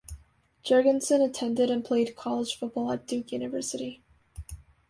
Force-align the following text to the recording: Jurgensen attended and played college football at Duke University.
Jurgensen 0.65 1.21
attended 1.23 1.69
and 1.69 1.85
played 1.85 2.15
college 2.15 2.55
football 2.57 2.91
at 2.91 3.05
Duke 3.05 3.31
University. 3.31 4.01